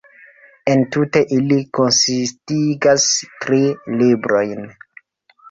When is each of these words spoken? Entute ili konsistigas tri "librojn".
Entute 0.71 1.21
ili 1.37 1.57
konsistigas 1.79 3.07
tri 3.45 3.61
"librojn". 4.01 4.67